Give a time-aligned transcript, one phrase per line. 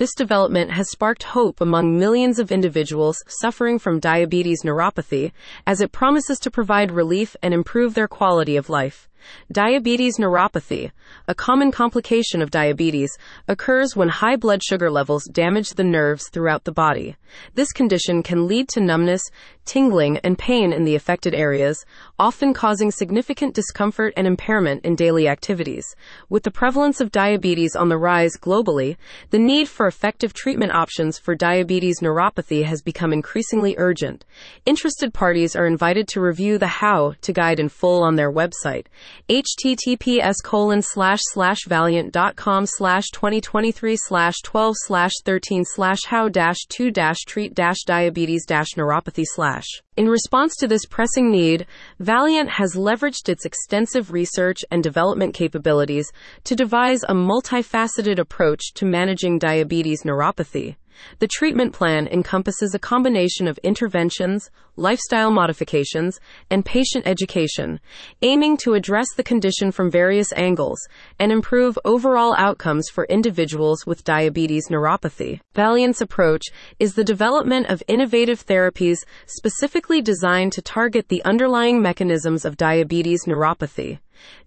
[0.00, 5.30] this development has sparked hope among millions of individuals suffering from diabetes neuropathy,
[5.66, 9.09] as it promises to provide relief and improve their quality of life.
[9.52, 10.92] Diabetes neuropathy,
[11.26, 13.10] a common complication of diabetes,
[13.48, 17.16] occurs when high blood sugar levels damage the nerves throughout the body.
[17.54, 19.22] This condition can lead to numbness,
[19.64, 21.84] tingling, and pain in the affected areas,
[22.18, 25.86] often causing significant discomfort and impairment in daily activities.
[26.28, 28.96] With the prevalence of diabetes on the rise globally,
[29.30, 34.24] the need for effective treatment options for diabetes neuropathy has become increasingly urgent.
[34.66, 38.86] Interested parties are invited to review the how to guide in full on their website
[39.28, 46.90] https colon slash slash valleant.com slash 2023 slash 12 slash 13 slash how dash 2
[46.90, 49.66] dash treat dash diabetes dash neuropathy slash.
[49.96, 51.66] In response to this pressing need,
[52.00, 56.10] Valleant has leveraged its extensive research and development capabilities
[56.44, 60.76] to devise a multifaceted approach to managing diabetes neuropathy.
[61.18, 67.80] The treatment plan encompasses a combination of interventions, lifestyle modifications, and patient education,
[68.22, 70.78] aiming to address the condition from various angles
[71.18, 75.40] and improve overall outcomes for individuals with diabetes neuropathy.
[75.54, 76.46] Valleant's approach
[76.78, 83.24] is the development of innovative therapies specifically designed to target the underlying mechanisms of diabetes
[83.26, 83.98] neuropathy.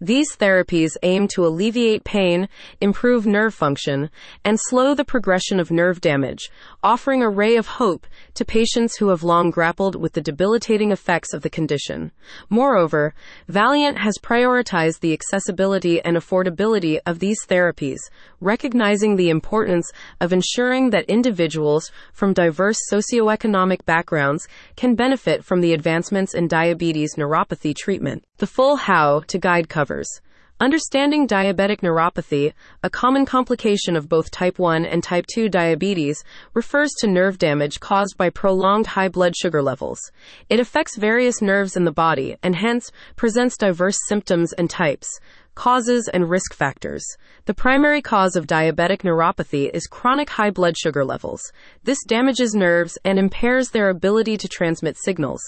[0.00, 2.48] These therapies aim to alleviate pain,
[2.80, 4.10] improve nerve function,
[4.44, 6.50] and slow the progression of nerve damage,
[6.82, 11.32] offering a ray of hope to patients who have long grappled with the debilitating effects
[11.32, 12.12] of the condition.
[12.48, 13.14] Moreover,
[13.48, 17.98] Valleant has prioritized the accessibility and affordability of these therapies,
[18.40, 25.72] recognizing the importance of ensuring that individuals from diverse socioeconomic backgrounds can benefit from the
[25.72, 28.24] advancements in diabetes neuropathy treatment.
[28.38, 30.20] The full how to guide covers.
[30.60, 32.52] Understanding diabetic neuropathy,
[32.84, 36.22] a common complication of both type 1 and type 2 diabetes,
[36.54, 39.98] refers to nerve damage caused by prolonged high blood sugar levels.
[40.48, 45.08] It affects various nerves in the body and hence presents diverse symptoms and types.
[45.56, 47.04] Causes and risk factors.
[47.44, 51.42] The primary cause of diabetic neuropathy is chronic high blood sugar levels.
[51.82, 55.42] This damages nerves and impairs their ability to transmit signals.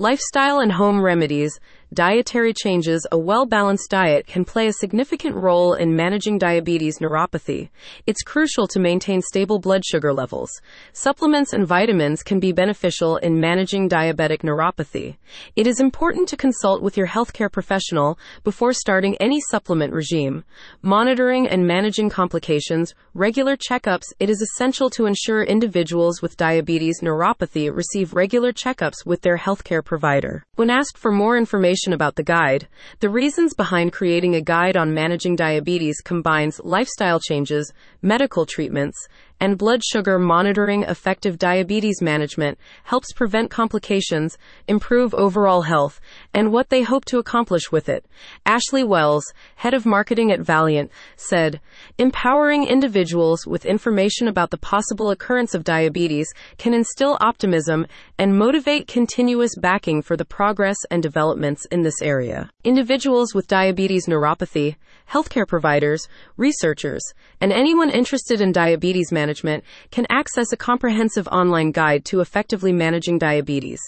[0.00, 1.58] Lifestyle and home remedies,
[1.92, 7.70] dietary changes, a well balanced diet can play a significant role in managing diabetes neuropathy.
[8.06, 10.50] It's crucial to maintain stable blood sugar levels.
[10.92, 15.16] Supplements and vitamins can be beneficial in managing diabetic neuropathy.
[15.56, 20.44] It is important to consult with your healthcare professional before starting any supplement regime.
[20.80, 27.74] Monitoring and managing complications, regular checkups, it is essential to ensure individuals with diabetes neuropathy
[27.74, 30.44] receive regular checkups with their healthcare provider.
[30.54, 32.68] When asked for more information about the guide,
[33.00, 37.72] the reasons behind creating a guide on managing diabetes combines lifestyle changes,
[38.02, 39.08] medical treatments,
[39.40, 46.00] and blood sugar monitoring effective diabetes management helps prevent complications, improve overall health,
[46.34, 48.04] and what they hope to accomplish with it.
[48.44, 51.60] Ashley Wells, head of marketing at Valleant, said,
[51.98, 57.86] empowering individuals with information about the possible occurrence of diabetes can instill optimism
[58.18, 62.50] and motivate continuous backing for the progress and developments in this area.
[62.64, 64.74] Individuals with diabetes neuropathy,
[65.10, 67.02] healthcare providers, researchers,
[67.40, 69.27] and anyone interested in diabetes management
[69.90, 73.80] can access a comprehensive online guide to effectively managing diabetes.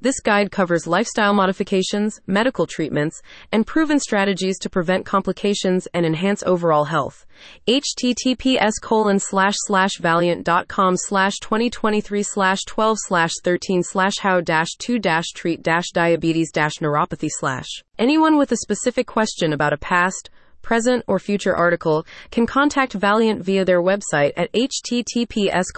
[0.00, 3.22] This guide covers lifestyle modifications, medical treatments,
[3.52, 7.26] and proven strategies to prevent complications and enhance overall health.
[7.68, 14.98] https colon slash slash valleant.com slash 2023 slash 12 slash 13 slash how dash 2
[14.98, 17.68] dash treat dash diabetes dash neuropathy slash.
[17.98, 20.30] Anyone with a specific question about a past,
[20.68, 25.72] present, or future article can contact Valleant via their website at https